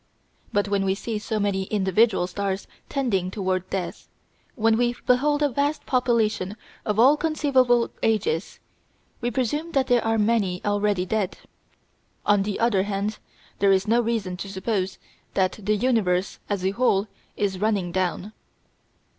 But 0.51 0.67
when 0.67 0.83
we 0.83 0.95
see 0.95 1.19
so 1.19 1.39
many 1.39 1.65
individual 1.65 2.25
stars 2.25 2.65
tending 2.89 3.29
toward 3.29 3.69
death, 3.69 4.09
when 4.55 4.75
we 4.75 4.95
behold 5.05 5.43
a 5.43 5.49
vast 5.49 5.85
population 5.85 6.57
of 6.87 6.97
all 6.97 7.15
conceivable 7.15 7.91
ages, 8.01 8.59
we 9.21 9.29
presume 9.29 9.73
that 9.73 9.85
there 9.85 10.03
are 10.03 10.17
many 10.17 10.59
already 10.65 11.05
dead. 11.05 11.37
On 12.25 12.41
the 12.41 12.59
other 12.59 12.81
hand, 12.81 13.19
there 13.59 13.71
is 13.71 13.87
no 13.87 14.01
reason 14.01 14.37
to 14.37 14.49
suppose 14.49 14.97
that 15.35 15.59
the 15.61 15.75
universe 15.75 16.39
as 16.49 16.65
a 16.65 16.71
whole 16.71 17.05
is 17.37 17.59
"running 17.59 17.91
down." 17.91 18.33